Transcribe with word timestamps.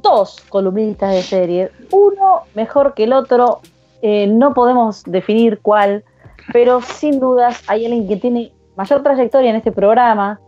dos 0.00 0.40
columnistas 0.48 1.12
de 1.12 1.22
serie, 1.22 1.70
uno 1.90 2.42
mejor 2.54 2.94
que 2.94 3.04
el 3.04 3.12
otro, 3.12 3.60
eh, 4.02 4.26
no 4.26 4.54
podemos 4.54 5.02
definir 5.04 5.60
cuál, 5.60 6.04
pero 6.52 6.80
sin 6.80 7.20
dudas 7.20 7.62
hay 7.66 7.86
alguien 7.86 8.08
que 8.08 8.16
tiene 8.16 8.52
mayor 8.76 9.02
trayectoria 9.02 9.50
en 9.50 9.56
este 9.56 9.72
programa 9.72 10.40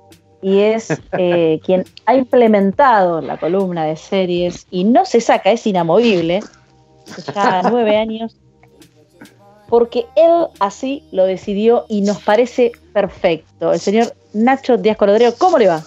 y 0.42 0.58
es 0.60 0.88
eh, 1.18 1.60
quien 1.64 1.84
ha 2.06 2.14
implementado 2.14 3.20
la 3.20 3.38
columna 3.38 3.84
de 3.84 3.96
series 3.96 4.66
y 4.70 4.84
no 4.84 5.04
se 5.04 5.20
saca, 5.20 5.50
es 5.50 5.66
inamovible, 5.66 6.40
ya 7.34 7.62
nueve 7.70 7.96
años, 7.96 8.36
porque 9.68 10.06
él 10.16 10.46
así 10.60 11.02
lo 11.12 11.24
decidió 11.24 11.86
y 11.88 12.02
nos 12.02 12.22
parece 12.22 12.72
perfecto. 12.92 13.72
El 13.72 13.80
señor 13.80 14.14
Nacho 14.32 14.76
Díaz 14.76 14.96
Colodreo, 14.96 15.34
¿cómo 15.36 15.58
le 15.58 15.68
va? 15.68 15.82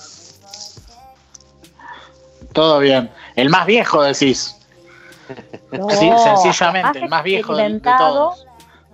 Todo 2.54 2.80
bien. 2.80 3.10
El 3.40 3.50
más 3.50 3.66
viejo, 3.66 4.04
decís. 4.04 4.58
sí, 5.28 6.12
sencillamente, 6.24 7.00
el 7.00 7.10
más 7.10 7.24
viejo 7.24 7.56
de, 7.56 7.80
todos. 7.80 8.46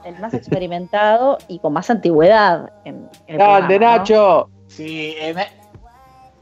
El 0.03 0.20
más 0.20 0.34
experimentado 0.34 1.38
y 1.48 1.59
con 1.59 1.73
más 1.73 1.90
antigüedad. 1.90 2.72
En, 2.84 3.09
¡Grande, 3.27 3.80
Nacho! 3.80 4.50
Sí, 4.67 5.16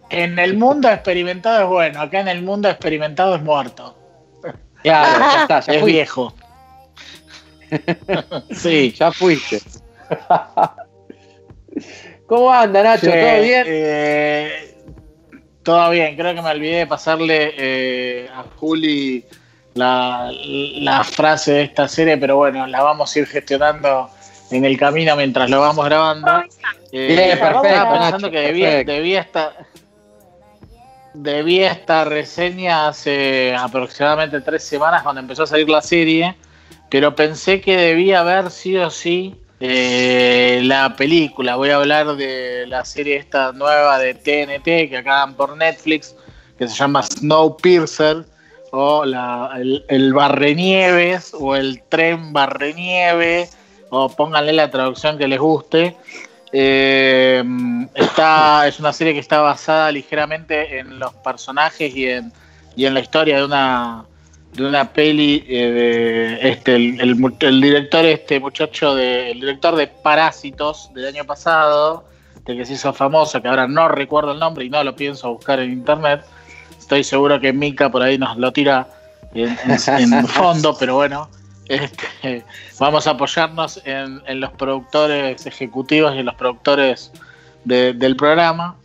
en, 0.09 0.39
el 0.39 0.58
mundo 0.58 0.89
experimentado 0.89 1.63
es 1.63 1.70
bueno, 1.70 2.02
acá 2.02 2.20
en 2.20 2.27
el 2.27 2.41
mundo 2.41 2.70
experimentado 2.70 3.35
es 3.35 3.41
muerto. 3.41 3.95
Claro, 4.81 5.20
ya 5.20 5.41
está, 5.44 5.59
ya 5.61 5.73
es 5.73 5.85
viejo. 5.85 6.33
sí. 8.52 8.91
Ya 8.91 9.11
fuiste. 9.11 9.61
¿Cómo 12.27 12.52
anda, 12.52 12.83
Nacho? 12.83 13.08
¿Todo 13.08 13.41
bien? 13.41 13.63
Eh, 13.67 14.72
todo 15.64 15.89
bien, 15.89 16.16
creo 16.16 16.36
que 16.36 16.42
me 16.42 16.50
olvidé 16.52 16.80
de 16.80 16.88
pasarle 16.88 17.53
eh, 17.58 18.30
a 18.33 18.44
Juli 18.58 19.25
la, 19.73 21.03
frase 21.03 21.53
de 21.53 21.61
esta 21.64 21.88
serie, 21.88 22.17
pero 22.17 22.38
bueno, 22.38 22.67
la 22.67 22.83
vamos 22.83 23.16
a 23.16 23.19
ir 23.19 23.28
gestionando 23.28 24.09
en 24.52 24.66
el 24.66 24.78
camino 24.78 25.16
mientras 25.16 25.50
lo 25.50 25.61
vamos 25.61 25.86
grabando. 25.86 26.44
Eh, 26.91 27.38
perfecto, 27.39 27.89
pensando 27.91 28.30
que 28.30 28.39
debía, 28.39 28.84
debía, 28.84 29.22
estar 29.22 29.66
debía 31.14 31.72
esta 31.72 32.06
reseña 32.06 32.88
hace 32.88 33.56
aproximadamente 33.56 34.41
tres 34.41 34.64
semanas 34.64 35.03
cuando 35.03 35.22
empezó 35.22 35.44
a 35.44 35.47
salir 35.47 35.69
la 35.69 35.81
serie, 35.81 36.36
pero 36.89 37.16
pensé 37.16 37.61
que 37.61 37.78
debía 37.78 38.19
haber 38.19 38.52
sido 38.52 38.89
sí 38.89 39.36
eh, 39.66 40.59
la 40.61 40.94
película. 40.97 41.56
Voy 41.56 41.69
a 41.69 41.78
hablar 41.78 42.17
de 42.17 42.66
la 42.67 42.83
serie 42.83 43.16
esta 43.16 43.53
nueva 43.53 43.97
de 43.97 44.14
TNT 44.14 44.89
que 44.89 44.97
acaban 44.97 45.36
por 45.36 45.56
Netflix, 45.56 46.14
que 46.58 46.67
se 46.67 46.75
llama 46.75 47.02
Snowpiercer, 47.02 48.25
o 48.72 49.06
el, 49.06 49.86
el 49.88 50.14
Barrenieves, 50.14 51.34
o 51.34 51.56
el 51.56 51.81
Tren 51.88 52.34
Barrenieve, 52.34 53.47
o 53.89 54.09
pónganle 54.09 54.52
la 54.52 54.69
traducción 54.69 55.17
que 55.17 55.30
les 55.30 55.39
guste. 55.39 55.95
Eh, 56.52 57.41
es 57.95 58.80
una 58.81 58.91
serie 58.91 59.14
que 59.14 59.19
está 59.19 59.39
basada 59.39 59.94
ligeramente 59.94 60.80
en 60.80 61.00
los 61.00 61.14
personajes 61.14 61.95
y 61.95 62.09
en, 62.09 62.34
y 62.75 62.86
en 62.86 62.94
la 62.94 63.00
historia 63.00 63.38
de 63.38 63.45
una 63.45 64.03
de 64.56 64.66
una 64.66 64.92
peli 64.94 65.44
eh, 65.48 65.72
de 65.72 66.50
este 66.50 66.76
el, 66.76 67.62
director 67.62 68.06
este 68.06 68.40
muchacho 68.40 68.94
de 68.96 69.32
el 69.32 69.40
director 69.40 69.76
de 69.76 69.88
Parásitos 69.88 70.92
del 70.94 71.08
año 71.08 71.26
pasado 71.26 72.06
de 72.46 72.56
que 72.56 72.66
se 72.66 72.74
hizo 72.74 72.94
famoso 72.94 73.42
que 73.42 73.48
ahora 73.48 73.68
no 73.68 73.88
recuerdo 73.88 74.34
el 74.34 74.40
nombre 74.40 74.66
y 74.66 74.70
no 74.70 74.84
lo 74.84 74.96
pienso 74.96 75.34
buscar 75.34 75.59
en 75.59 75.72
internet. 75.72 76.24
Estoy 76.78 77.04
seguro 77.04 77.40
que 77.40 77.54
Mika 77.54 77.90
por 77.90 78.03
ahí 78.03 78.18
nos 78.18 78.38
lo 78.38 78.52
tira 78.52 78.88
en, 79.34 79.58
fondo 80.28 80.75
pero 80.78 80.96
bueno 80.96 81.30
este, 81.68 82.44
vamos 82.80 83.08
a 83.08 83.12
apoyarnos 83.12 83.81
en, 83.86 84.22
los 84.40 84.52
productores 84.52 85.46
ejecutivos 85.46 86.13
y 86.16 86.19
en 86.19 86.25
los 86.25 86.36
productores 86.36 87.12
del 87.63 88.16
programa 88.16 88.75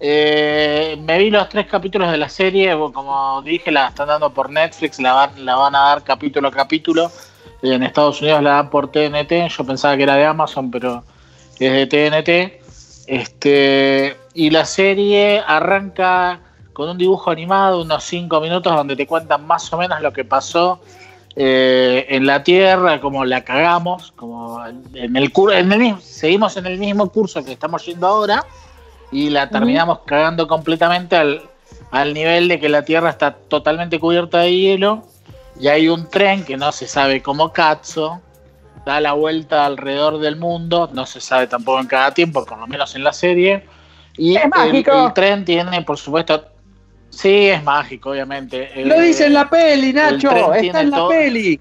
eh, 0.00 0.96
me 1.00 1.18
vi 1.18 1.30
los 1.30 1.48
tres 1.48 1.66
capítulos 1.66 2.10
de 2.10 2.18
la 2.18 2.28
serie, 2.28 2.76
como 2.92 3.42
dije, 3.42 3.72
la 3.72 3.88
están 3.88 4.08
dando 4.08 4.30
por 4.32 4.50
Netflix, 4.50 5.00
la 5.00 5.12
van, 5.12 5.44
la 5.44 5.56
van 5.56 5.74
a 5.74 5.80
dar 5.80 6.04
capítulo 6.04 6.48
a 6.48 6.50
capítulo. 6.52 7.10
En 7.62 7.82
Estados 7.82 8.20
Unidos 8.22 8.42
la 8.42 8.50
dan 8.50 8.70
por 8.70 8.92
TNT, 8.92 9.48
yo 9.48 9.64
pensaba 9.66 9.96
que 9.96 10.04
era 10.04 10.14
de 10.14 10.24
Amazon, 10.24 10.70
pero 10.70 11.02
es 11.58 11.72
de 11.72 11.86
TNT. 11.86 12.62
Este, 13.08 14.16
y 14.34 14.50
la 14.50 14.64
serie 14.64 15.42
arranca 15.44 16.40
con 16.72 16.90
un 16.90 16.98
dibujo 16.98 17.32
animado, 17.32 17.82
unos 17.82 18.04
5 18.04 18.40
minutos, 18.40 18.72
donde 18.72 18.94
te 18.94 19.06
cuentan 19.06 19.44
más 19.46 19.72
o 19.72 19.78
menos 19.78 20.00
lo 20.00 20.12
que 20.12 20.24
pasó 20.24 20.80
eh, 21.34 22.06
en 22.08 22.24
la 22.24 22.44
Tierra, 22.44 23.00
como 23.00 23.24
la 23.24 23.42
cagamos, 23.42 24.12
como 24.12 24.64
en 24.64 25.16
el, 25.16 25.32
en 25.52 25.72
el 25.72 26.00
seguimos 26.00 26.56
en 26.56 26.66
el 26.66 26.78
mismo 26.78 27.10
curso 27.10 27.44
que 27.44 27.52
estamos 27.52 27.84
yendo 27.84 28.06
ahora 28.06 28.44
y 29.10 29.30
la 29.30 29.48
terminamos 29.48 30.00
cagando 30.04 30.46
completamente 30.46 31.16
al, 31.16 32.14
nivel 32.14 32.48
de 32.48 32.60
que 32.60 32.68
la 32.68 32.84
Tierra 32.84 33.10
está 33.10 33.32
totalmente 33.32 33.98
cubierta 33.98 34.40
de 34.40 34.54
hielo 34.54 35.04
y 35.60 35.68
hay 35.68 35.88
un 35.88 36.08
tren 36.08 36.44
que 36.44 36.56
no 36.56 36.72
se 36.72 36.86
sabe 36.86 37.22
cómo 37.22 37.52
cazzo, 37.52 38.20
da 38.84 39.00
la 39.00 39.12
vuelta 39.12 39.66
alrededor 39.66 40.18
del 40.18 40.36
mundo, 40.36 40.88
no 40.92 41.06
se 41.06 41.20
sabe 41.20 41.46
tampoco 41.46 41.80
en 41.80 41.86
cada 41.86 42.12
tiempo, 42.12 42.44
por 42.44 42.58
lo 42.58 42.66
menos 42.66 42.94
en 42.94 43.04
la 43.04 43.12
serie. 43.12 43.64
Y 44.16 44.36
es 44.36 44.48
mágico. 44.48 45.06
El, 45.06 45.12
tren 45.14 45.44
tiene, 45.44 45.82
por 45.82 45.96
supuesto, 45.96 46.44
sí, 47.10 47.48
es 47.48 47.62
mágico, 47.62 48.10
obviamente. 48.10 48.70
Lo 48.84 49.00
dice 49.00 49.26
en 49.26 49.34
la 49.34 49.48
peli, 49.48 49.92
Nacho, 49.92 50.54
está 50.54 50.80
en 50.80 50.90
la 50.90 51.08
peli. 51.08 51.60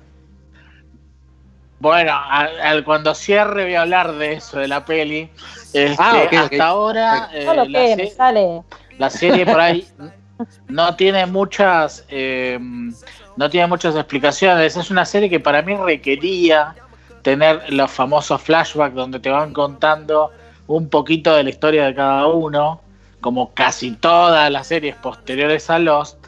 Bueno, 1.79 2.11
al, 2.13 2.83
cuando 2.83 3.13
cierre 3.13 3.65
voy 3.65 3.75
a 3.75 3.81
hablar 3.81 4.13
de 4.13 4.33
eso, 4.33 4.59
de 4.59 4.67
la 4.67 4.83
peli. 4.83 5.29
Este, 5.73 5.95
ah, 5.99 6.23
hasta 6.31 6.65
ahora 6.65 7.29
eh, 7.33 7.45
la, 7.45 8.09
sale. 8.09 8.63
la, 8.97 9.09
serie 9.09 9.45
por 9.45 9.59
ahí 9.59 9.85
no 10.67 10.95
tiene 10.95 11.25
muchas 11.25 12.05
eh, 12.09 12.57
no 13.37 13.49
tiene 13.49 13.67
muchas 13.67 13.95
explicaciones. 13.95 14.75
Es 14.75 14.89
una 14.89 15.05
serie 15.05 15.29
que 15.29 15.39
para 15.39 15.61
mí 15.61 15.75
requería 15.75 16.75
tener 17.21 17.71
los 17.71 17.91
famosos 17.91 18.41
flashbacks 18.41 18.95
donde 18.95 19.19
te 19.19 19.29
van 19.29 19.53
contando 19.53 20.31
un 20.65 20.89
poquito 20.89 21.35
de 21.35 21.43
la 21.43 21.49
historia 21.51 21.85
de 21.85 21.95
cada 21.95 22.27
uno, 22.27 22.81
como 23.21 23.53
casi 23.53 23.91
todas 23.91 24.51
las 24.51 24.67
series 24.67 24.95
posteriores 24.95 25.69
a 25.69 25.77
Lost, 25.77 26.27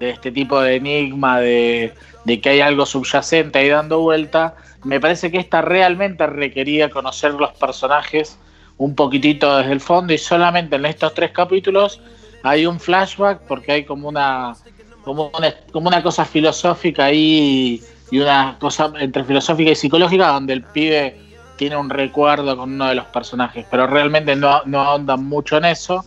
de 0.00 0.10
este 0.10 0.32
tipo 0.32 0.60
de 0.60 0.76
enigma, 0.76 1.40
de, 1.40 1.94
de 2.24 2.40
que 2.40 2.50
hay 2.50 2.60
algo 2.60 2.84
subyacente 2.84 3.58
ahí 3.58 3.68
dando 3.68 4.00
vuelta 4.00 4.54
me 4.84 5.00
parece 5.00 5.30
que 5.30 5.38
esta 5.38 5.62
realmente 5.62 6.26
requería 6.26 6.90
conocer 6.90 7.34
los 7.34 7.52
personajes 7.52 8.38
un 8.76 8.94
poquitito 8.94 9.56
desde 9.56 9.72
el 9.72 9.80
fondo 9.80 10.12
y 10.12 10.18
solamente 10.18 10.76
en 10.76 10.86
estos 10.86 11.14
tres 11.14 11.32
capítulos 11.32 12.00
hay 12.42 12.66
un 12.66 12.78
flashback 12.78 13.40
porque 13.48 13.72
hay 13.72 13.84
como 13.84 14.08
una 14.08 14.54
como 15.02 15.30
una, 15.36 15.54
como 15.72 15.88
una 15.88 16.02
cosa 16.02 16.24
filosófica 16.24 17.06
ahí 17.06 17.82
y 18.10 18.18
una 18.18 18.56
cosa 18.60 18.92
entre 18.98 19.24
filosófica 19.24 19.70
y 19.70 19.74
psicológica 19.74 20.28
donde 20.28 20.52
el 20.52 20.62
pibe 20.62 21.28
tiene 21.58 21.76
un 21.76 21.90
recuerdo 21.90 22.56
con 22.56 22.72
uno 22.72 22.86
de 22.86 22.94
los 22.94 23.06
personajes, 23.06 23.66
pero 23.70 23.86
realmente 23.86 24.34
no, 24.36 24.62
no 24.64 24.80
ahondan 24.80 25.24
mucho 25.24 25.58
en 25.58 25.66
eso. 25.66 26.04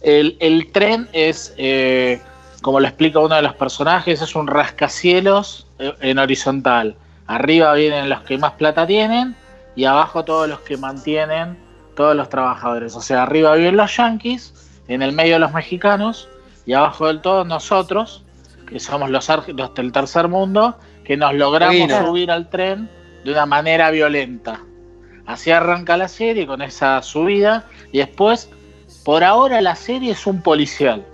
El, 0.00 0.70
tren 0.72 1.08
es, 1.12 1.54
eh, 1.58 2.20
como 2.62 2.80
lo 2.80 2.86
explica 2.86 3.20
uno 3.20 3.36
de 3.36 3.42
los 3.42 3.54
personajes, 3.54 4.22
es 4.22 4.34
un 4.34 4.46
rascacielos 4.46 5.66
eh, 5.78 5.92
en 6.00 6.18
horizontal. 6.18 6.96
Arriba 7.26 7.74
vienen 7.74 8.08
los 8.08 8.22
que 8.22 8.38
más 8.38 8.52
plata 8.52 8.86
tienen 8.86 9.36
y 9.74 9.84
abajo 9.84 10.24
todos 10.24 10.48
los 10.48 10.60
que 10.60 10.76
mantienen 10.76 11.56
todos 11.96 12.14
los 12.14 12.28
trabajadores. 12.28 12.94
O 12.94 13.00
sea, 13.00 13.24
arriba 13.24 13.54
viven 13.54 13.76
los 13.76 13.96
yanquis, 13.96 14.52
en 14.88 15.02
el 15.02 15.12
medio 15.12 15.38
los 15.38 15.52
mexicanos 15.52 16.28
y 16.64 16.74
abajo 16.74 17.08
del 17.08 17.20
todo 17.20 17.44
nosotros, 17.44 18.22
que 18.68 18.78
somos 18.78 19.10
los, 19.10 19.28
los 19.48 19.74
del 19.74 19.92
tercer 19.92 20.28
mundo, 20.28 20.78
que 21.04 21.16
nos 21.16 21.34
logramos 21.34 21.90
subir 22.06 22.30
al 22.30 22.48
tren 22.50 22.88
de 23.24 23.32
una 23.32 23.46
manera 23.46 23.90
violenta. 23.90 24.60
Así 25.26 25.50
arranca 25.50 25.96
la 25.96 26.08
serie 26.08 26.46
con 26.46 26.62
esa 26.62 27.02
subida 27.02 27.66
y 27.92 27.98
después, 27.98 28.48
por 29.04 29.24
ahora 29.24 29.60
la 29.60 29.74
serie 29.74 30.12
es 30.12 30.26
un 30.26 30.40
policial. 30.42 31.04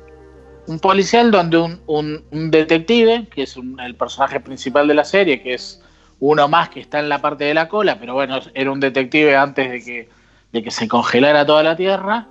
Un 0.67 0.79
policial 0.79 1.31
donde 1.31 1.79
un, 1.87 2.25
detective, 2.51 3.27
que 3.29 3.45
es 3.45 3.57
el 3.57 3.95
personaje 3.97 4.39
principal 4.41 4.87
de 4.87 4.95
la 4.95 5.05
serie, 5.05 5.43
que 5.43 5.55
es 5.55 5.82
uno 6.23 6.47
más 6.47 6.69
que 6.69 6.79
está 6.79 7.01
en 7.01 7.09
la 7.09 7.21
parte 7.21 7.43
de 7.43 7.53
la 7.53 7.67
cola, 7.67 7.99
pero 7.99 8.15
bueno, 8.15 8.39
era 8.55 8.71
un 8.71 8.79
detective 8.79 9.37
antes 9.37 9.69
de 9.69 9.83
que, 9.83 10.09
de 10.53 10.63
que 10.63 10.71
se 10.71 10.87
congelara 10.87 11.45
toda 11.45 11.65
la 11.65 11.75
Tierra. 11.75 12.29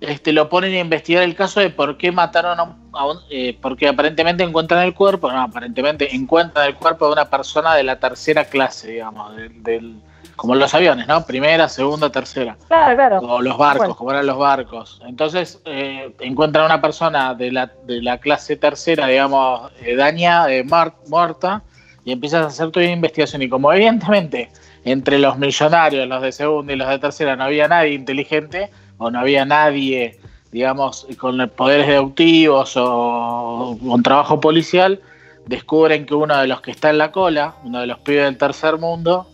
Este, 0.00 0.32
lo 0.32 0.48
ponen 0.48 0.72
a 0.72 0.78
investigar 0.78 1.22
el 1.22 1.34
caso 1.34 1.60
de 1.60 1.68
por 1.68 1.98
qué 1.98 2.12
mataron 2.12 2.58
a 2.58 3.04
un, 3.06 3.18
eh, 3.30 3.58
porque 3.60 3.88
aparentemente 3.88 4.42
encuentran 4.42 4.84
el 4.84 4.94
cuerpo, 4.94 5.30
no, 5.30 5.42
aparentemente 5.42 6.14
encuentran 6.14 6.66
el 6.66 6.76
cuerpo 6.76 7.06
de 7.06 7.12
una 7.12 7.28
persona 7.28 7.74
de 7.74 7.82
la 7.82 7.98
tercera 7.98 8.46
clase, 8.46 8.92
digamos, 8.92 9.36
del, 9.36 10.00
como 10.34 10.54
los 10.54 10.74
aviones, 10.74 11.06
¿no? 11.06 11.26
Primera, 11.26 11.68
segunda, 11.68 12.10
tercera. 12.10 12.56
Claro, 12.68 12.96
claro. 12.96 13.18
O 13.18 13.42
los 13.42 13.58
barcos, 13.58 13.96
como 13.96 14.12
eran 14.12 14.24
los 14.24 14.38
barcos. 14.38 15.02
Entonces 15.06 15.60
eh, 15.66 16.14
encuentran 16.20 16.64
una 16.64 16.80
persona 16.80 17.34
de 17.34 17.52
la, 17.52 17.70
de 17.84 18.00
la 18.00 18.16
clase 18.16 18.56
tercera, 18.56 19.08
digamos, 19.08 19.70
eh, 19.82 19.94
daña, 19.94 20.50
eh, 20.50 20.64
muerta, 21.06 21.62
y 22.04 22.12
empiezas 22.12 22.42
a 22.42 22.46
hacer 22.48 22.70
tu 22.70 22.80
investigación. 22.80 23.42
Y 23.42 23.48
como 23.48 23.72
evidentemente 23.72 24.50
entre 24.84 25.18
los 25.18 25.38
millonarios, 25.38 26.06
los 26.06 26.22
de 26.22 26.32
segunda 26.32 26.72
y 26.72 26.76
los 26.76 26.88
de 26.88 26.98
tercera, 26.98 27.36
no 27.36 27.44
había 27.44 27.68
nadie 27.68 27.94
inteligente, 27.94 28.70
o 28.98 29.10
no 29.10 29.18
había 29.18 29.44
nadie, 29.44 30.18
digamos, 30.52 31.06
con 31.18 31.50
poderes 31.56 31.88
deductivos 31.88 32.74
o 32.76 33.78
con 33.84 34.02
trabajo 34.02 34.40
policial, 34.40 35.00
descubren 35.46 36.06
que 36.06 36.14
uno 36.14 36.38
de 36.38 36.46
los 36.46 36.60
que 36.60 36.70
está 36.70 36.90
en 36.90 36.98
la 36.98 37.12
cola, 37.12 37.54
uno 37.64 37.80
de 37.80 37.86
los 37.86 37.98
pibes 37.98 38.24
del 38.24 38.38
tercer 38.38 38.78
mundo, 38.78 39.26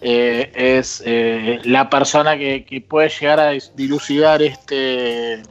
eh, 0.00 0.50
es 0.54 1.02
eh, 1.06 1.60
la 1.64 1.88
persona 1.88 2.36
que, 2.36 2.84
puede 2.88 3.08
llegar 3.08 3.38
a 3.38 3.50
dilucidar 3.76 4.42
este, 4.42 5.42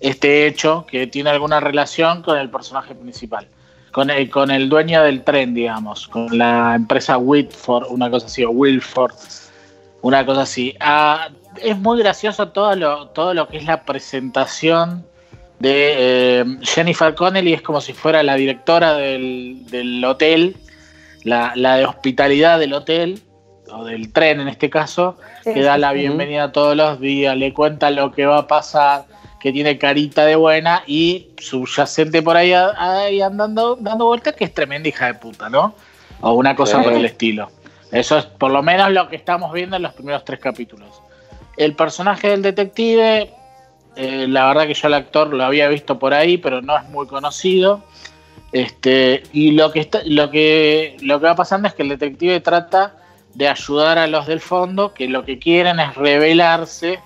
este 0.00 0.46
hecho 0.46 0.84
que 0.86 1.06
tiene 1.06 1.30
alguna 1.30 1.58
relación 1.58 2.22
con 2.22 2.38
el 2.38 2.50
personaje 2.50 2.94
principal, 2.94 3.48
con 3.92 4.10
el, 4.10 4.30
con 4.30 4.50
el 4.50 4.68
dueño 4.68 5.02
del 5.02 5.22
tren, 5.22 5.54
digamos, 5.54 6.08
con 6.08 6.36
la 6.36 6.74
empresa 6.74 7.18
Whitford, 7.18 7.86
una 7.90 8.10
cosa 8.10 8.26
así, 8.26 8.42
o 8.42 8.50
Wilford, 8.50 9.14
una 10.00 10.24
cosa 10.24 10.42
así. 10.42 10.74
Ah, 10.80 11.28
es 11.62 11.78
muy 11.78 11.98
gracioso 11.98 12.48
todo 12.48 12.74
lo, 12.74 13.08
todo 13.08 13.34
lo 13.34 13.46
que 13.48 13.58
es 13.58 13.66
la 13.66 13.84
presentación 13.84 15.04
de 15.58 16.40
eh, 16.40 16.44
Jennifer 16.62 17.14
Connelly, 17.14 17.52
es 17.52 17.62
como 17.62 17.80
si 17.80 17.92
fuera 17.92 18.22
la 18.22 18.34
directora 18.34 18.94
del, 18.94 20.02
hotel, 20.04 20.56
la, 21.22 21.52
de 21.54 21.84
hospitalidad 21.84 22.58
del 22.58 22.72
hotel, 22.72 23.22
o 23.70 23.84
del 23.84 24.12
tren 24.12 24.40
en 24.40 24.48
este 24.48 24.70
caso, 24.70 25.18
que 25.44 25.62
da 25.62 25.78
la 25.78 25.92
bienvenida 25.92 26.50
todos 26.50 26.76
los 26.76 26.98
días, 26.98 27.36
le 27.36 27.54
cuenta 27.54 27.90
lo 27.90 28.10
que 28.10 28.26
va 28.26 28.38
a 28.38 28.46
pasar, 28.46 29.04
que 29.42 29.52
tiene 29.52 29.76
carita 29.76 30.24
de 30.24 30.36
buena 30.36 30.84
y 30.86 31.28
subyacente 31.38 32.22
por 32.22 32.36
ahí, 32.36 32.52
andando 33.20 33.76
dando 33.76 34.06
vueltas 34.06 34.34
que 34.36 34.44
es 34.44 34.54
tremenda 34.54 34.88
hija 34.88 35.06
de 35.06 35.14
puta, 35.14 35.50
¿no? 35.50 35.74
O 36.20 36.34
una 36.34 36.54
cosa 36.54 36.82
por 36.82 36.92
el 36.92 37.04
estilo. 37.04 37.50
Eso 37.90 38.18
es 38.18 38.24
por 38.24 38.52
lo 38.52 38.62
menos 38.62 38.90
lo 38.92 39.08
que 39.08 39.16
estamos 39.16 39.52
viendo 39.52 39.76
en 39.76 39.82
los 39.82 39.94
primeros 39.94 40.24
tres 40.24 40.38
capítulos. 40.38 41.02
El 41.56 41.74
personaje 41.74 42.28
del 42.28 42.42
detective 42.42 43.30
eh, 43.96 44.26
la 44.28 44.46
verdad 44.46 44.66
que 44.66 44.74
yo 44.74 44.88
el 44.88 44.94
actor 44.94 45.34
lo 45.34 45.44
había 45.44 45.68
visto 45.68 45.98
por 45.98 46.14
ahí, 46.14 46.38
pero 46.38 46.62
no 46.62 46.76
es 46.76 46.84
muy 46.88 47.06
conocido. 47.06 47.82
Este, 48.52 49.22
y 49.32 49.52
lo 49.52 49.72
que, 49.72 49.80
está, 49.80 50.02
lo, 50.04 50.30
que, 50.30 50.96
lo 51.00 51.20
que 51.20 51.26
va 51.26 51.34
pasando 51.34 51.68
es 51.68 51.74
que 51.74 51.82
el 51.82 51.88
detective 51.88 52.40
trata 52.40 52.96
de 53.34 53.48
ayudar 53.48 53.98
a 53.98 54.06
los 54.06 54.26
del 54.26 54.40
fondo, 54.40 54.92
que 54.92 55.08
lo 55.08 55.24
que 55.24 55.38
quieren 55.38 55.80
es 55.80 55.94
rebelarse 55.94 57.00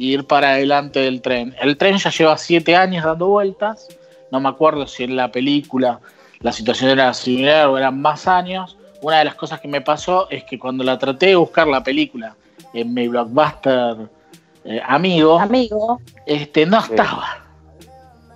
ir 0.00 0.26
para 0.26 0.52
adelante 0.52 1.00
del 1.00 1.20
tren. 1.20 1.54
El 1.60 1.76
tren 1.76 1.98
ya 1.98 2.10
lleva 2.10 2.38
siete 2.38 2.74
años 2.74 3.04
dando 3.04 3.28
vueltas. 3.28 3.88
No 4.32 4.40
me 4.40 4.48
acuerdo 4.48 4.86
si 4.86 5.04
en 5.04 5.14
la 5.14 5.30
película 5.30 6.00
la 6.40 6.52
situación 6.52 6.90
era 6.90 7.12
similar 7.12 7.68
o 7.68 7.76
eran 7.76 8.00
más 8.00 8.26
años. 8.26 8.78
Una 9.02 9.18
de 9.18 9.26
las 9.26 9.34
cosas 9.34 9.60
que 9.60 9.68
me 9.68 9.82
pasó 9.82 10.28
es 10.30 10.44
que 10.44 10.58
cuando 10.58 10.84
la 10.84 10.98
traté 10.98 11.26
de 11.26 11.36
buscar 11.36 11.66
la 11.66 11.82
película 11.82 12.34
en 12.72 12.94
mi 12.94 13.08
blockbuster 13.08 14.08
eh, 14.64 14.80
amigo, 14.86 15.38
amigo, 15.38 16.00
este, 16.26 16.66
no 16.66 16.78
estaba. 16.78 17.44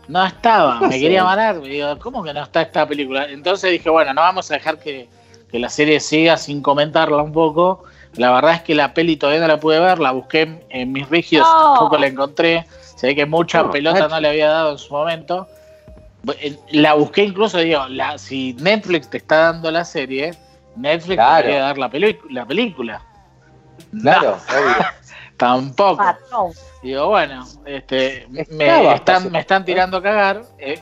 No 0.08 0.24
estaba, 0.24 0.80
me 0.88 0.98
quería 0.98 1.24
matar. 1.24 1.60
Digo, 1.60 1.98
¿cómo 1.98 2.22
que 2.22 2.32
no 2.32 2.42
está 2.42 2.62
esta 2.62 2.86
película? 2.86 3.26
Entonces 3.26 3.72
dije, 3.72 3.88
bueno, 3.88 4.12
no 4.12 4.20
vamos 4.20 4.50
a 4.50 4.54
dejar 4.54 4.78
que, 4.78 5.08
la 5.52 5.68
serie 5.68 6.00
siga 6.00 6.36
sin 6.36 6.60
comentarla 6.60 7.22
un 7.22 7.32
poco. 7.32 7.84
La 8.16 8.30
verdad 8.30 8.54
es 8.54 8.62
que 8.62 8.74
la 8.74 8.94
peli 8.94 9.16
todavía 9.16 9.40
no 9.40 9.48
la 9.48 9.58
pude 9.58 9.80
ver, 9.80 9.98
la 9.98 10.12
busqué 10.12 10.60
en, 10.68 10.92
mis 10.92 11.08
rígidos, 11.08 11.48
tampoco 11.50 11.98
la 11.98 12.06
encontré. 12.06 12.66
Se 12.96 13.08
ve 13.08 13.14
que 13.14 13.26
mucha 13.26 13.70
pelota 13.70 14.08
no 14.08 14.20
le 14.20 14.28
había 14.28 14.48
dado 14.48 14.72
en 14.72 14.78
su 14.78 14.92
momento. 14.92 15.48
La 16.70 16.94
busqué 16.94 17.24
incluso, 17.24 17.58
digo, 17.58 17.86
la, 17.88 18.16
si 18.18 18.54
Netflix 18.54 19.10
te 19.10 19.18
está 19.18 19.52
dando 19.52 19.70
la 19.70 19.84
serie, 19.84 20.34
Netflix 20.76 21.22
te 21.22 21.34
debería 21.34 21.60
dar 21.60 21.78
la, 21.78 21.90
la 22.30 22.46
película. 22.46 23.02
Claro, 24.00 24.38
Tampoco. 25.36 26.02
Digo, 26.82 27.08
bueno, 27.08 27.44
este, 27.64 28.26
me, 28.30 28.94
están, 28.94 29.32
me 29.32 29.40
están 29.40 29.64
tirando 29.64 29.96
a 29.96 30.02
cagar. 30.02 30.42
Eh. 30.58 30.80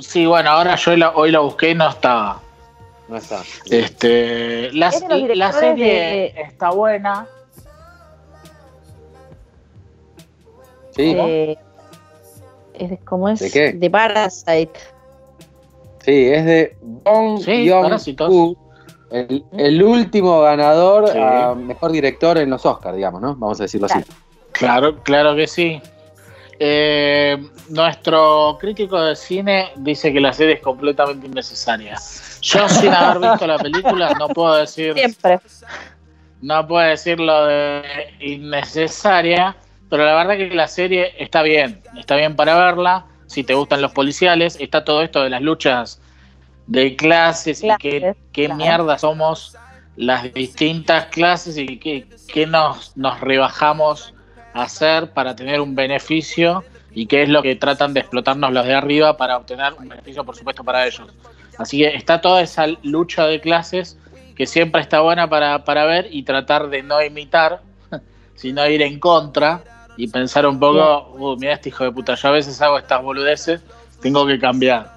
Sí, 0.00 0.26
bueno, 0.26 0.50
ahora 0.50 0.76
yo 0.76 0.92
hoy 1.14 1.30
la 1.30 1.40
busqué 1.40 1.70
y 1.70 1.74
no 1.74 1.88
estaba. 1.88 2.40
No 3.10 3.16
está. 3.16 3.42
Este, 3.68 4.70
la, 4.72 4.92
serie 4.92 6.40
está 6.40 6.70
buena. 6.70 7.26
Sí. 10.92 11.16
Eh, 11.16 11.58
es 12.74 13.00
como 13.00 13.28
es 13.28 13.40
¿De 13.40 13.50
qué? 13.50 13.72
De 13.72 13.90
Parasite. 13.90 14.78
Sí, 16.04 16.28
es 16.28 16.44
de 16.44 16.76
Bong 16.80 17.40
sí, 17.42 17.68
el, 19.10 19.82
último 19.82 20.42
ganador 20.42 21.10
a 21.18 21.56
mejor 21.56 21.90
director 21.90 22.38
en 22.38 22.48
los 22.48 22.64
Oscars, 22.64 22.94
digamos, 22.94 23.20
¿no? 23.20 23.34
Vamos 23.34 23.58
a 23.58 23.64
decirlo 23.64 23.86
así. 23.86 23.98
Claro, 24.52 25.02
claro 25.02 25.34
que 25.34 25.48
sí. 25.48 25.82
Eh, 26.62 27.38
nuestro 27.70 28.58
crítico 28.60 29.00
de 29.00 29.16
cine 29.16 29.70
dice 29.76 30.12
que 30.12 30.20
la 30.20 30.30
serie 30.34 30.56
es 30.56 30.60
completamente 30.60 31.26
innecesaria. 31.26 31.96
Yo, 32.42 32.68
sin 32.68 32.92
haber 32.92 33.30
visto 33.30 33.46
la 33.46 33.58
película, 33.58 34.14
no 34.18 34.28
puedo 34.28 34.56
decir. 34.56 34.92
Siempre. 34.92 35.40
No 36.42 36.68
puedo 36.68 36.86
decir 36.86 37.18
lo 37.18 37.46
de 37.46 37.82
innecesaria, 38.20 39.56
pero 39.88 40.04
la 40.04 40.14
verdad 40.14 40.36
que 40.36 40.54
la 40.54 40.68
serie 40.68 41.14
está 41.18 41.42
bien. 41.42 41.82
Está 41.98 42.16
bien 42.16 42.36
para 42.36 42.54
verla. 42.54 43.06
Si 43.26 43.42
te 43.42 43.54
gustan 43.54 43.80
los 43.80 43.92
policiales, 43.92 44.58
está 44.60 44.84
todo 44.84 45.02
esto 45.02 45.22
de 45.22 45.30
las 45.30 45.40
luchas 45.40 46.02
de 46.66 46.94
clases, 46.94 47.64
y 47.64 47.68
qué, 47.78 48.48
mierda 48.54 48.98
somos 48.98 49.56
las 49.96 50.32
distintas 50.34 51.06
clases 51.06 51.56
y 51.56 51.78
qué, 51.78 52.46
nos, 52.46 52.96
nos 52.96 53.18
rebajamos 53.20 54.14
hacer 54.54 55.10
para 55.10 55.34
tener 55.36 55.60
un 55.60 55.74
beneficio 55.74 56.64
y 56.92 57.06
qué 57.06 57.22
es 57.22 57.28
lo 57.28 57.42
que 57.42 57.56
tratan 57.56 57.94
de 57.94 58.00
explotarnos 58.00 58.52
los 58.52 58.66
de 58.66 58.74
arriba 58.74 59.16
para 59.16 59.36
obtener 59.36 59.72
un 59.74 59.88
beneficio, 59.88 60.24
por 60.24 60.36
supuesto, 60.36 60.64
para 60.64 60.86
ellos. 60.86 61.08
Así 61.58 61.78
que 61.78 61.88
está 61.94 62.20
toda 62.20 62.42
esa 62.42 62.66
lucha 62.82 63.26
de 63.26 63.40
clases 63.40 63.98
que 64.34 64.46
siempre 64.46 64.80
está 64.80 65.00
buena 65.00 65.28
para, 65.28 65.64
para 65.64 65.84
ver 65.84 66.08
y 66.10 66.22
tratar 66.22 66.70
de 66.70 66.82
no 66.82 67.02
imitar, 67.02 67.60
sino 68.34 68.66
ir 68.66 68.82
en 68.82 68.98
contra 68.98 69.62
y 69.96 70.08
pensar 70.08 70.46
un 70.46 70.58
poco, 70.58 71.12
uh, 71.18 71.36
mira 71.36 71.52
este 71.52 71.68
hijo 71.68 71.84
de 71.84 71.92
puta, 71.92 72.14
yo 72.14 72.28
a 72.28 72.32
veces 72.32 72.60
hago 72.62 72.78
estas 72.78 73.02
boludeces, 73.02 73.60
tengo 74.00 74.26
que 74.26 74.38
cambiar. 74.38 74.94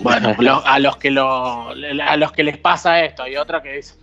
Bueno, 0.00 0.34
a 0.64 0.78
los 0.78 0.96
que 0.96 1.10
lo, 1.10 1.70
a 1.70 2.16
los 2.16 2.32
que 2.32 2.44
les 2.44 2.58
pasa 2.58 3.04
esto 3.04 3.26
y 3.26 3.36
otros 3.36 3.62
que 3.62 3.72
dicen, 3.72 3.96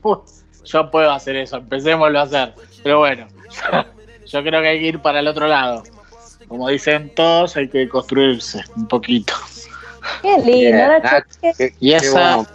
yo 0.66 0.92
puedo 0.92 1.12
hacer 1.12 1.38
eso, 1.38 1.58
empecémoslo 1.58 2.20
a 2.20 2.24
hacer. 2.24 2.54
Pero 2.84 3.00
bueno, 3.00 3.28
yo, 3.50 3.86
creo 4.32 4.62
que 4.62 4.68
hay 4.68 4.80
que 4.80 4.88
ir 4.88 5.00
para 5.00 5.20
el 5.20 5.28
otro 5.28 5.48
lado. 5.48 5.84
Como 6.48 6.68
dicen 6.70 7.12
todos, 7.16 7.56
hay 7.58 7.68
que 7.68 7.88
construirse 7.88 8.64
un 8.76 8.88
poquito. 8.88 9.34
Qué 10.22 10.38
lindo, 10.40 10.82
y 11.80 11.92
esa 11.92 12.46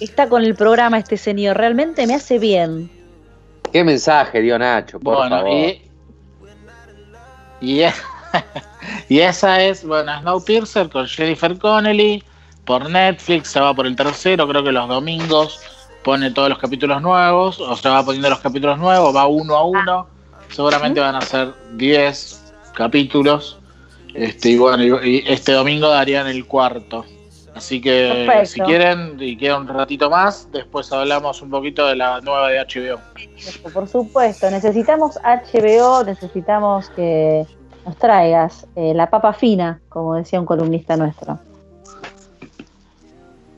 está 0.00 0.28
con 0.28 0.42
el 0.42 0.54
programa 0.54 0.98
este 0.98 1.16
señor, 1.16 1.56
realmente 1.56 2.06
me 2.06 2.14
hace 2.14 2.38
bien. 2.38 2.90
Qué 3.72 3.84
mensaje 3.84 4.40
dio 4.40 4.58
Nacho, 4.58 4.98
por 4.98 5.16
bueno, 5.16 5.36
favor. 5.36 5.50
Y, 5.50 5.82
y, 7.60 7.84
y 9.08 9.20
esa 9.20 9.62
es, 9.62 9.84
bueno, 9.84 10.18
Snowpiercer 10.20 10.88
con 10.88 11.06
Jennifer 11.06 11.58
Connelly 11.58 12.22
por 12.64 12.88
Netflix, 12.88 13.48
se 13.48 13.60
va 13.60 13.74
por 13.74 13.86
el 13.86 13.96
tercero, 13.96 14.48
creo 14.48 14.64
que 14.64 14.72
los 14.72 14.88
domingos 14.88 15.60
pone 16.02 16.30
todos 16.30 16.48
los 16.48 16.58
capítulos 16.58 17.00
nuevos, 17.02 17.60
o 17.60 17.76
se 17.76 17.88
va 17.88 18.04
poniendo 18.04 18.30
los 18.30 18.40
capítulos 18.40 18.78
nuevos, 18.78 19.14
va 19.14 19.26
uno 19.26 19.56
a 19.56 19.64
uno, 19.64 20.08
seguramente 20.54 21.00
van 21.00 21.16
a 21.16 21.20
ser 21.20 21.52
10 21.72 22.54
capítulos, 22.74 23.58
este, 24.14 24.50
y 24.50 24.58
bueno, 24.58 25.04
y 25.04 25.24
este 25.26 25.52
domingo 25.52 25.88
darían 25.88 26.28
el 26.28 26.46
cuarto. 26.46 27.04
Así 27.54 27.80
que 27.80 28.42
si 28.46 28.60
quieren 28.60 29.16
y 29.20 29.36
queda 29.36 29.58
un 29.58 29.68
ratito 29.68 30.10
más, 30.10 30.48
después 30.50 30.92
hablamos 30.92 31.40
un 31.40 31.50
poquito 31.50 31.86
de 31.86 31.94
la 31.94 32.20
nueva 32.20 32.48
de 32.48 32.58
HBO. 32.58 33.00
Por 33.72 33.86
supuesto, 33.86 34.50
necesitamos 34.50 35.18
HBO, 35.22 36.04
necesitamos 36.04 36.88
que 36.90 37.46
nos 37.86 37.96
traigas 37.96 38.66
eh, 38.74 38.92
la 38.94 39.08
papa 39.08 39.32
fina, 39.32 39.80
como 39.88 40.14
decía 40.14 40.40
un 40.40 40.46
columnista 40.46 40.96
nuestro. 40.96 41.38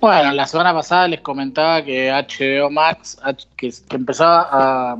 Bueno, 0.00 0.32
la 0.32 0.46
semana 0.46 0.74
pasada 0.74 1.08
les 1.08 1.20
comentaba 1.20 1.82
que 1.82 2.10
HBO 2.10 2.70
Max, 2.70 3.18
que, 3.56 3.72
empezaba 3.90 4.48
a, 4.52 4.96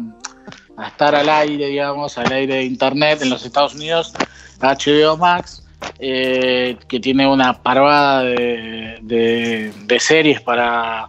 estar 0.85 1.15
al 1.15 1.29
aire, 1.29 1.67
digamos, 1.67 2.19
al 2.19 2.33
aire 2.33 2.57
de 2.57 2.65
Internet 2.65 3.21
en 3.23 3.31
los 3.31 3.45
Estados 3.45 3.75
Unidos, 3.75 4.13
HBO 4.61 5.17
Max, 5.17 5.67
eh, 5.99 6.77
que 6.89 7.01
tiene 7.01 7.27
una 7.27 7.63
parvada 7.63 8.23
de, 8.23 9.73
series 9.99 10.41
para, 10.41 11.09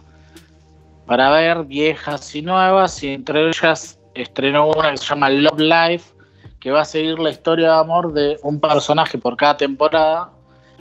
para 1.06 1.30
ver, 1.30 1.64
viejas 1.64 2.34
y 2.34 2.42
nuevas, 2.42 3.02
y 3.02 3.08
entre 3.08 3.48
ellas 3.48 3.98
estrenó 4.14 4.68
una 4.68 4.90
que 4.92 4.96
se 4.98 5.06
llama 5.06 5.30
Love 5.30 5.60
Life, 5.60 6.14
que 6.60 6.70
va 6.70 6.82
a 6.82 6.84
seguir 6.84 7.18
la 7.18 7.30
historia 7.30 7.68
de 7.68 7.78
amor 7.78 8.12
de 8.12 8.38
un 8.42 8.60
personaje 8.60 9.18
por 9.18 9.36
cada 9.36 9.56
temporada. 9.56 10.30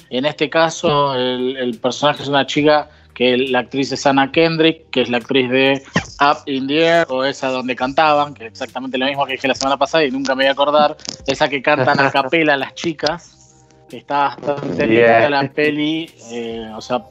En 0.09 0.25
este 0.25 0.49
caso, 0.49 1.13
el, 1.13 1.77
personaje 1.81 2.23
es 2.23 2.29
una 2.29 2.45
chica 2.45 2.89
que 3.17 3.35
la 3.35 3.59
actriz 3.59 3.91
es 3.91 4.05
Anna 4.05 4.31
Kendrick, 4.31 4.91
que 4.91 5.01
es 5.01 5.09
la 5.09 5.17
actriz 5.17 5.49
de 5.49 5.81
Up 6.21 6.43
in 6.45 6.67
the 6.67 6.85
Air, 6.85 7.07
o 7.09 7.25
esa 7.25 7.47
donde 7.47 7.75
cantaban, 7.75 8.35
que 8.35 8.45
es 8.45 8.51
exactamente 8.51 8.95
lo 8.95 9.07
mismo 9.07 9.25
que 9.25 9.31
dije 9.31 9.47
la 9.47 9.55
semana 9.55 9.75
pasada 9.75 10.05
y 10.05 10.11
nunca 10.11 10.35
me 10.35 10.43
voy 10.43 10.49
a 10.49 10.51
acordar, 10.51 10.95
esa 11.25 11.49
que 11.49 11.63
cantan 11.63 11.99
a 11.99 12.11
capela 12.11 12.55
las 12.55 12.75
chicas, 12.75 13.65
que 13.89 13.97
está 13.97 14.35
bastante 14.37 14.85
linda 14.85 15.31
la 15.31 15.49
peli, 15.49 16.13
eh, 16.31 16.71
o 16.75 16.79
sea, 16.79 17.01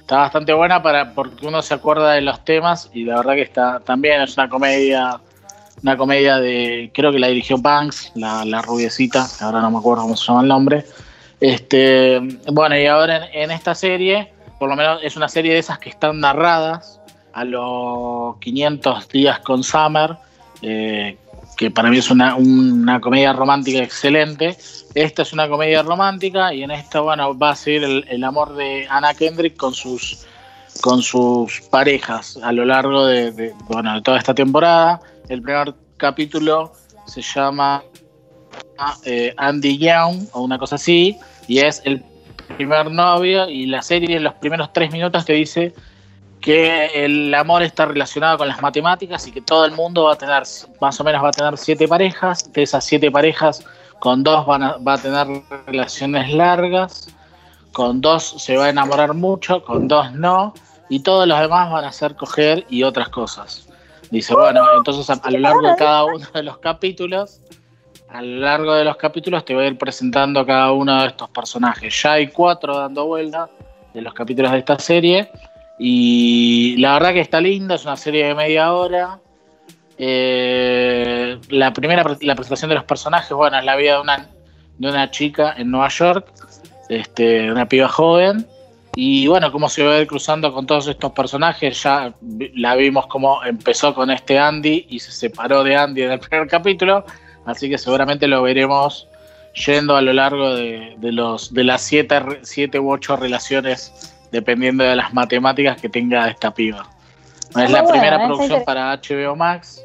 está 0.00 0.18
bastante 0.18 0.52
buena 0.52 0.82
para 0.82 1.14
porque 1.14 1.46
uno 1.46 1.62
se 1.62 1.72
acuerda 1.72 2.12
de 2.12 2.20
los 2.20 2.44
temas 2.44 2.90
y 2.92 3.04
la 3.04 3.16
verdad 3.16 3.32
que 3.32 3.42
está 3.42 3.80
también 3.80 4.20
es 4.20 4.36
una 4.36 4.50
comedia 4.50 5.18
una 5.82 5.96
comedia 5.96 6.38
de 6.40 6.90
creo 6.92 7.10
que 7.10 7.18
la 7.18 7.28
dirigió 7.28 7.56
Banks 7.56 8.12
la, 8.16 8.44
la 8.44 8.60
rubiecita 8.60 9.26
ahora 9.40 9.62
no 9.62 9.70
me 9.70 9.78
acuerdo 9.78 10.02
cómo 10.02 10.16
se 10.16 10.26
llama 10.26 10.42
el 10.42 10.48
nombre. 10.48 10.84
Este 11.40 12.20
bueno 12.52 12.78
y 12.78 12.86
ahora 12.86 13.30
en, 13.32 13.50
esta 13.50 13.74
serie 13.74 14.32
por 14.58 14.68
lo 14.68 14.76
menos 14.76 15.00
es 15.02 15.16
una 15.16 15.28
serie 15.28 15.52
de 15.52 15.58
esas 15.58 15.78
que 15.78 15.90
están 15.90 16.20
narradas 16.20 17.00
a 17.32 17.44
los 17.44 18.36
500 18.38 19.08
días 19.08 19.38
con 19.40 19.62
Summer 19.62 20.16
eh, 20.62 21.16
que 21.56 21.70
para 21.72 21.90
mí 21.90 21.98
es 21.98 22.10
una, 22.10 22.36
una, 22.36 23.00
comedia 23.00 23.32
romántica 23.32 23.78
excelente. 23.80 24.56
Esta 24.94 25.22
es 25.22 25.32
una 25.32 25.48
comedia 25.48 25.82
romántica 25.82 26.54
y 26.54 26.62
en 26.62 26.70
esta, 26.70 27.00
bueno, 27.00 27.36
va 27.36 27.50
a 27.50 27.56
ser 27.56 27.82
el, 27.82 28.24
amor 28.24 28.54
de 28.54 28.86
Anna 28.88 29.12
Kendrick 29.12 29.56
con 29.56 29.74
sus, 29.74 30.24
con 30.80 31.02
sus 31.02 31.60
parejas 31.62 32.38
a 32.44 32.52
lo 32.52 32.64
largo 32.64 33.06
de, 33.06 33.52
bueno, 33.68 33.92
de 33.94 34.02
toda 34.02 34.18
esta 34.18 34.34
temporada. 34.34 35.00
El 35.28 35.42
primer 35.42 35.74
capítulo 35.96 36.72
se 37.06 37.22
llama 37.22 37.82
eh, 39.04 39.34
Andy 39.36 39.78
Young 39.78 40.28
o 40.32 40.42
una 40.42 40.58
cosa 40.58 40.76
así 40.76 41.16
y 41.48 41.58
es 41.58 41.82
el 41.84 42.04
primer 42.58 42.90
novio 42.90 43.48
y 43.48 43.66
la 43.66 43.82
serie 43.82 44.16
en 44.16 44.24
los 44.24 44.34
primeros 44.34 44.72
tres 44.72 44.90
minutos 44.90 45.24
te 45.24 45.34
dice 45.34 45.72
que 46.40 46.86
el 47.04 47.32
amor 47.32 47.62
está 47.62 47.86
relacionado 47.86 48.38
con 48.38 48.48
las 48.48 48.60
matemáticas 48.60 49.28
y 49.28 49.30
que 49.30 49.40
todo 49.40 49.64
el 49.64 49.70
mundo 49.72 50.04
va 50.04 50.14
a 50.14 50.16
tener, 50.16 50.42
más 50.80 51.00
o 51.00 51.04
menos 51.04 51.22
va 51.22 51.28
a 51.28 51.32
tener 51.32 51.56
siete 51.56 51.86
parejas, 51.86 52.52
de 52.52 52.64
esas 52.64 52.84
siete 52.84 53.12
parejas, 53.12 53.64
con 54.00 54.24
dos 54.24 54.44
van 54.44 54.64
a, 54.64 54.76
va 54.78 54.94
a 54.94 54.98
tener 54.98 55.26
relaciones 55.66 56.32
largas, 56.32 57.14
con 57.72 58.00
dos 58.00 58.24
se 58.38 58.56
va 58.56 58.66
a 58.66 58.70
enamorar 58.70 59.14
mucho, 59.14 59.62
con 59.62 59.86
dos 59.86 60.12
no, 60.14 60.52
y 60.88 61.00
todos 61.00 61.28
los 61.28 61.38
demás 61.38 61.70
van 61.70 61.84
a 61.84 61.88
hacer 61.88 62.16
coger 62.16 62.66
y 62.68 62.82
otras 62.82 63.08
cosas. 63.08 63.68
Dice, 64.10 64.34
bueno, 64.34 64.64
entonces 64.76 65.08
a, 65.10 65.30
lo 65.30 65.38
largo 65.38 65.62
de 65.62 65.76
cada 65.76 66.04
uno 66.04 66.26
de 66.34 66.42
los 66.42 66.58
capítulos, 66.58 67.40
a 68.10 68.22
lo 68.22 68.40
largo 68.40 68.74
de 68.74 68.84
los 68.84 68.96
capítulos 68.96 69.44
te 69.44 69.54
voy 69.54 69.64
a 69.64 69.68
ir 69.68 69.78
presentando 69.78 70.44
cada 70.46 70.72
uno 70.72 71.02
de 71.02 71.08
estos 71.08 71.28
personajes. 71.30 72.02
Ya 72.02 72.12
hay 72.12 72.28
cuatro 72.28 72.76
dando 72.76 73.06
vuelta 73.06 73.48
de 73.92 74.02
los 74.02 74.14
capítulos 74.14 74.52
de 74.52 74.58
esta 74.58 74.78
serie 74.78 75.30
y 75.78 76.76
la 76.78 76.94
verdad 76.94 77.12
que 77.12 77.20
está 77.20 77.40
linda, 77.40 77.74
es 77.74 77.84
una 77.84 77.96
serie 77.96 78.26
de 78.26 78.34
media 78.34 78.72
hora. 78.72 79.20
Eh, 79.98 81.38
la 81.50 81.72
primera 81.72 82.02
la 82.20 82.34
presentación 82.34 82.68
de 82.70 82.76
los 82.76 82.84
personajes, 82.84 83.30
bueno, 83.32 83.58
es 83.58 83.64
la 83.64 83.76
vida 83.76 83.94
de 83.94 84.00
una, 84.00 84.26
de 84.78 84.88
una 84.88 85.10
chica 85.10 85.54
en 85.56 85.70
Nueva 85.70 85.88
York, 85.88 86.32
este, 86.88 87.50
una 87.50 87.68
piba 87.68 87.88
joven. 87.88 88.46
Y 88.96 89.28
bueno, 89.28 89.52
cómo 89.52 89.68
se 89.68 89.84
va 89.84 89.94
a 89.94 90.00
ir 90.00 90.08
cruzando 90.08 90.52
con 90.52 90.66
todos 90.66 90.88
estos 90.88 91.12
personajes. 91.12 91.80
Ya 91.84 92.12
la 92.56 92.74
vimos 92.74 93.06
como 93.06 93.44
empezó 93.44 93.94
con 93.94 94.10
este 94.10 94.38
Andy 94.38 94.86
y 94.88 94.98
se 94.98 95.12
separó 95.12 95.62
de 95.62 95.76
Andy 95.76 96.02
en 96.02 96.12
el 96.12 96.18
primer 96.18 96.48
capítulo. 96.48 97.04
Así 97.48 97.70
que 97.70 97.78
seguramente 97.78 98.28
lo 98.28 98.42
veremos 98.42 99.08
yendo 99.54 99.96
a 99.96 100.02
lo 100.02 100.12
largo 100.12 100.54
de, 100.54 100.96
los, 101.00 101.52
de 101.54 101.64
las 101.64 101.80
siete, 101.80 102.20
siete 102.42 102.78
u 102.78 102.92
ocho 102.92 103.16
relaciones 103.16 104.14
dependiendo 104.30 104.84
de 104.84 104.94
las 104.94 105.14
matemáticas 105.14 105.80
que 105.80 105.88
tenga 105.88 106.28
esta 106.28 106.52
piba. 106.52 106.86
Es 107.56 107.70
la 107.70 107.86
primera 107.86 108.26
producción 108.26 108.62
para 108.64 108.94
HBO 108.94 109.34
Max. 109.34 109.82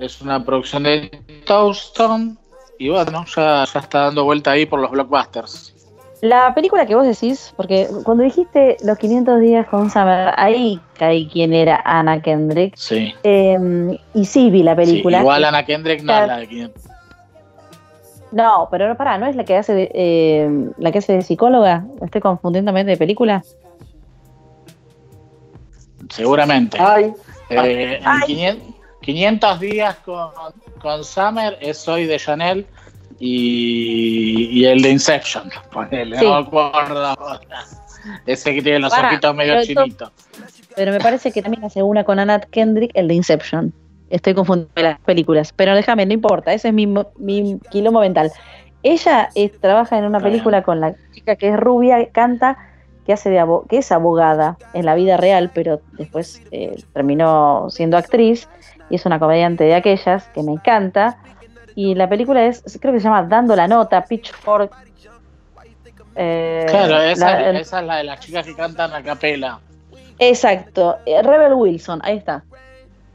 Es 0.00 0.20
una 0.20 0.44
producción 0.44 0.82
de 0.82 1.08
Toastone. 1.46 2.34
Y 2.80 2.88
bueno, 2.88 3.24
ya, 3.36 3.64
ya 3.64 3.78
está 3.78 4.00
dando 4.00 4.24
vuelta 4.24 4.50
ahí 4.50 4.66
por 4.66 4.80
los 4.80 4.90
blockbusters. 4.90 5.71
La 6.22 6.54
película 6.54 6.86
que 6.86 6.94
vos 6.94 7.04
decís, 7.04 7.52
porque 7.56 7.88
cuando 8.04 8.22
dijiste 8.22 8.76
los 8.84 8.96
500 8.96 9.40
días 9.40 9.66
con 9.66 9.90
Summer, 9.90 10.32
ahí 10.36 10.78
caí 10.96 11.26
quién 11.26 11.52
era 11.52 11.82
Anna 11.84 12.22
Kendrick. 12.22 12.76
Sí. 12.76 13.12
Em, 13.24 13.98
y 14.14 14.24
sí 14.24 14.48
vi 14.48 14.62
la 14.62 14.76
película. 14.76 15.18
igual 15.18 15.44
Anna 15.44 15.64
Kendrick 15.64 16.00
no 16.04 16.12
es 16.12 16.28
la 16.28 16.36
de 16.36 16.46
500. 16.46 16.82
No, 18.30 18.68
pero 18.70 18.86
no, 18.86 18.96
pará, 18.96 19.18
¿no 19.18 19.26
es 19.26 19.34
la 19.34 19.44
que 19.44 19.56
hace 19.56 19.74
de, 19.74 19.90
eh, 19.92 20.70
la 20.78 20.92
que 20.92 20.98
hace 20.98 21.14
de 21.14 21.22
psicóloga? 21.22 21.86
¿Estoy 22.00 22.20
confundiendo 22.20 22.72
de 22.72 22.96
película? 22.96 23.42
Seguramente. 26.08 26.78
Eh, 27.50 28.00
500, 29.00 29.58
días 29.58 29.96
con, 30.04 30.30
con, 30.80 31.02
Summer 31.02 31.58
es 31.60 31.88
hoy 31.88 32.06
de 32.06 32.16
Chanel 32.20 32.64
y, 33.24 34.64
el 34.64 34.82
de 34.82 34.90
Inception. 34.90 35.50
Ponele, 35.70 36.20
no 36.20 36.34
acuerdo. 36.34 37.14
Ese 38.26 38.54
que 38.54 38.62
tiene 38.62 38.80
los 38.80 38.92
ojitos 38.92 39.34
medio 39.34 39.62
chinitos. 39.62 40.10
Pero 40.74 40.92
me 40.92 40.98
parece 40.98 41.30
que 41.30 41.42
también 41.42 41.64
hace 41.64 41.82
una 41.82 42.02
con 42.04 42.18
Annette 42.18 42.48
Kendrick, 42.50 42.90
el 42.94 43.08
de 43.08 43.14
Inception 43.14 43.72
estoy 44.12 44.34
confundiendo 44.34 44.82
las 44.82 45.00
películas, 45.00 45.52
pero 45.56 45.74
déjame, 45.74 46.04
no 46.04 46.12
importa, 46.12 46.52
ese 46.52 46.68
es 46.68 46.74
mi, 46.74 46.86
mi 46.86 47.58
quilombo 47.70 48.00
mental. 48.00 48.30
Ella 48.82 49.30
trabaja 49.60 49.98
en 49.98 50.04
una 50.04 50.20
película 50.20 50.62
con 50.62 50.80
la 50.80 50.94
chica 51.12 51.36
que 51.36 51.48
es 51.48 51.56
rubia, 51.58 52.10
canta, 52.10 52.58
que 53.06 53.14
hace 53.14 53.30
de 53.30 53.42
que 53.68 53.78
es 53.78 53.90
abogada 53.90 54.58
en 54.74 54.84
la 54.84 54.94
vida 54.94 55.16
real, 55.16 55.50
pero 55.54 55.80
después 55.92 56.42
eh, 56.50 56.76
terminó 56.92 57.68
siendo 57.70 57.96
actriz 57.96 58.48
y 58.90 58.96
es 58.96 59.06
una 59.06 59.18
comediante 59.18 59.64
de 59.64 59.74
aquellas 59.74 60.28
que 60.28 60.42
me 60.42 60.52
encanta. 60.52 61.18
Y 61.74 61.94
la 61.94 62.08
película 62.08 62.44
es, 62.44 62.62
creo 62.80 62.92
que 62.92 63.00
se 63.00 63.04
llama 63.04 63.22
Dando 63.24 63.56
la 63.56 63.68
Nota, 63.68 64.04
Pitchfork. 64.04 64.72
Eh, 66.14 66.66
claro, 66.68 67.00
esa, 67.00 67.50
esa, 67.50 67.80
es 67.80 67.86
la 67.86 67.96
de 67.96 68.04
las 68.04 68.20
chicas 68.20 68.44
que 68.44 68.54
cantan 68.54 68.92
a 68.92 69.02
capela. 69.02 69.60
Exacto, 70.18 70.98
eh, 71.06 71.22
Rebel 71.22 71.54
Wilson, 71.54 72.00
ahí 72.04 72.18
está. 72.18 72.44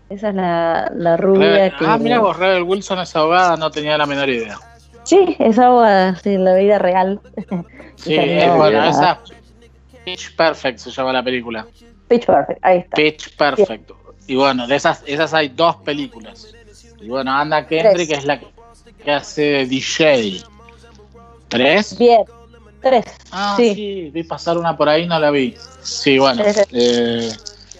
Esa 0.10 0.30
es 0.30 0.36
la, 0.36 0.92
la 0.96 1.18
rubia 1.18 1.70
que. 1.78 1.86
Ah, 1.86 1.98
mira 1.98 2.20
vos, 2.20 2.38
Rebel 2.38 2.64
Wilson 2.64 3.00
es 3.00 3.16
abogada, 3.16 3.58
no 3.58 3.70
tenía 3.70 3.98
la 3.98 4.06
menor 4.06 4.30
idea. 4.30 4.58
Sí, 5.04 5.36
es 5.40 5.60
abogada, 5.60 6.16
sí, 6.16 6.34
en 6.34 6.44
la 6.44 6.56
vida 6.56 6.80
real. 6.80 7.20
Sí, 7.98 8.14
es 8.14 8.56
bueno, 8.56 8.84
esa. 8.84 9.20
Pitch 10.06 10.36
Perfect 10.36 10.78
se 10.78 10.92
llama 10.92 11.12
la 11.12 11.24
película. 11.24 11.66
Pitch 12.08 12.28
Perfect, 12.28 12.60
ahí 12.62 12.78
está. 12.78 12.96
Pitch 12.96 13.36
Perfect. 13.36 13.90
Y 14.28 14.36
bueno, 14.36 14.68
de 14.68 14.76
esas, 14.76 15.04
esas 15.08 15.34
hay 15.34 15.50
dos 15.50 15.78
películas. 15.78 16.54
Y 17.00 17.10
bueno, 17.10 17.32
Anna 17.32 17.66
Kendrick 17.66 18.12
es 18.12 18.26
la 18.26 18.40
que 18.40 19.12
hace 19.12 19.66
DJ. 19.66 20.42
¿Tres? 21.48 21.98
Bien, 21.98 22.24
tres. 22.82 23.06
Ah, 23.32 23.56
sí. 23.58 24.10
vi 24.14 24.24
pasar 24.24 24.58
una 24.58 24.76
por 24.76 24.90
ahí, 24.90 25.06
no 25.06 25.20
la 25.20 25.32
vi. 25.32 25.56
Sí, 25.82 26.18
bueno. 26.18 26.44
Eh, 26.72 27.32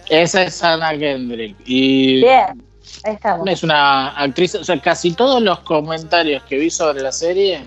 esa 0.08 0.42
es 0.42 0.62
Anna 0.62 0.96
Kendrick. 0.96 1.56
Y 1.66 2.20
Bien, 2.20 2.62
ahí 3.04 3.14
estamos. 3.14 3.46
Es 3.48 3.62
una 3.62 4.10
actriz, 4.10 4.54
o 4.54 4.64
sea, 4.64 4.80
casi 4.80 5.12
todos 5.12 5.42
los 5.42 5.60
comentarios 5.60 6.42
que 6.44 6.56
vi 6.56 6.70
sobre 6.70 7.02
la 7.02 7.12
serie 7.12 7.62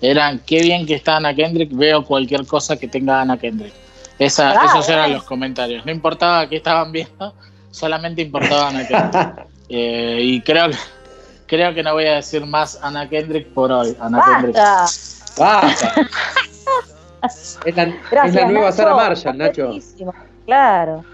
eran 0.00 0.40
qué 0.40 0.60
bien 0.60 0.86
que 0.86 0.94
está 0.94 1.16
Anna 1.16 1.34
Kendrick, 1.34 1.70
veo 1.72 2.04
cualquier 2.04 2.46
cosa 2.46 2.76
que 2.76 2.88
tenga 2.88 3.20
Anna 3.20 3.38
Kendrick. 3.38 3.72
Esa, 4.18 4.64
esos 4.64 4.88
eran 4.88 5.12
los 5.12 5.24
comentarios. 5.24 5.86
No 5.86 5.92
importaba 5.92 6.48
qué 6.48 6.56
estaban 6.56 6.90
viendo, 6.92 7.34
solamente 7.70 8.22
importaba 8.22 8.68
Anna 8.68 8.86
Kendrick. 8.86 9.46
Eh, 9.68 10.18
y 10.20 10.40
creo 10.42 10.70
que, 10.70 10.76
creo 11.46 11.74
que 11.74 11.82
no 11.82 11.94
voy 11.94 12.06
a 12.06 12.16
decir 12.16 12.44
más 12.46 12.78
Anna 12.82 13.08
Kendrick 13.08 13.48
por 13.48 13.70
hoy. 13.70 13.96
Anna 14.00 14.22
Kendrick. 14.24 14.56
Basta. 15.36 15.94
es 17.22 17.76
la, 17.76 17.82
es 18.24 18.34
la 18.34 18.46
nueva 18.46 18.72
Sara 18.72 18.94
Marshall, 18.94 19.38
Nacho. 19.38 19.70
Claro. 20.46 21.04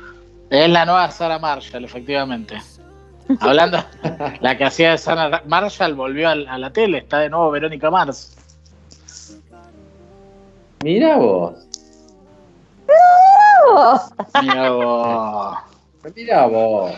Es 0.51 0.71
la 0.71 0.85
nueva 0.85 1.11
Sarah 1.11 1.39
Marshall, 1.41 1.85
efectivamente. 1.85 2.63
Hablando, 3.41 3.79
la 4.41 4.57
que 4.57 4.65
hacía 4.65 4.93
de 4.93 4.99
Sarah 4.99 5.43
Marshall 5.47 5.95
volvió 5.95 6.29
a, 6.29 6.35
la 6.37 6.71
tele, 6.73 6.99
está 6.99 7.19
de 7.19 7.31
nuevo 7.31 7.51
Verónica 7.51 7.91
Mars. 7.91 8.37
Mira 10.85 11.17
vos. 11.17 11.55
Mira 14.41 14.71
vos. 14.71 15.65
Mira 16.15 16.47
vos. 16.47 16.93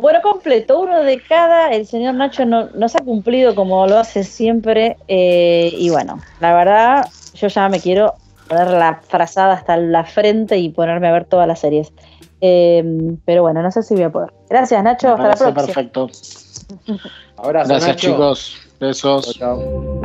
Bueno, 0.00 0.20
completo, 0.20 0.80
uno 0.80 1.00
de 1.02 1.20
cada. 1.20 1.70
El 1.70 1.86
señor 1.86 2.14
Nacho 2.14 2.44
no, 2.44 2.68
nos 2.74 2.94
ha 2.96 2.98
cumplido 3.00 3.54
como 3.54 3.86
lo 3.86 3.98
hace 3.98 4.24
siempre. 4.24 4.98
Eh, 5.08 5.72
y 5.72 5.88
bueno, 5.88 6.20
la 6.40 6.54
verdad, 6.54 7.08
yo 7.34 7.48
ya 7.48 7.68
me 7.70 7.80
quiero 7.80 8.14
poner 8.46 8.68
la 8.72 9.00
frazada 9.08 9.54
hasta 9.54 9.78
la 9.78 10.04
frente 10.04 10.58
y 10.58 10.68
ponerme 10.68 11.08
a 11.08 11.12
ver 11.12 11.24
todas 11.24 11.48
las 11.48 11.60
series. 11.60 11.92
Em, 12.42 13.16
pero 13.24 13.40
bueno, 13.40 13.62
no 13.62 13.70
sé 13.70 13.82
si 13.82 13.94
voy 13.94 14.04
a 14.04 14.10
poder. 14.10 14.30
Gracias, 14.50 14.84
Nacho. 14.84 15.14
hasta 15.14 15.28
la 15.28 15.34
próxima. 15.34 15.66
Perfecto. 15.66 16.10
Abrazo, 17.38 17.68
Gracias, 17.68 17.96
chicos. 17.96 18.56
Besos. 18.78 19.34
chao. 19.38 20.02